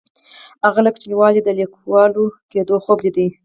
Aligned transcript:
هغه 0.65 0.79
له 0.85 0.89
کوچنیوالي 0.93 1.41
د 1.43 1.49
لیکوال 1.59 2.11
کیدو 2.51 2.75
خوب 2.83 2.99
لیده. 3.05 3.25